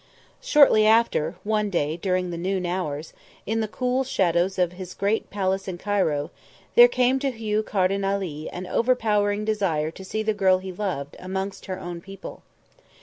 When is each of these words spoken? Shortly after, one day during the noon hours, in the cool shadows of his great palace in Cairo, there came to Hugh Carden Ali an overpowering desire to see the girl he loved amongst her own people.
Shortly 0.41 0.87
after, 0.87 1.35
one 1.43 1.69
day 1.69 1.95
during 1.95 2.31
the 2.31 2.35
noon 2.39 2.65
hours, 2.65 3.13
in 3.45 3.59
the 3.59 3.67
cool 3.67 4.03
shadows 4.03 4.57
of 4.57 4.71
his 4.71 4.95
great 4.95 5.29
palace 5.29 5.67
in 5.67 5.77
Cairo, 5.77 6.31
there 6.73 6.87
came 6.87 7.19
to 7.19 7.29
Hugh 7.29 7.61
Carden 7.61 8.03
Ali 8.03 8.49
an 8.51 8.65
overpowering 8.65 9.45
desire 9.45 9.91
to 9.91 10.03
see 10.03 10.23
the 10.23 10.33
girl 10.33 10.57
he 10.57 10.71
loved 10.71 11.15
amongst 11.19 11.67
her 11.67 11.79
own 11.79 12.01
people. 12.01 12.41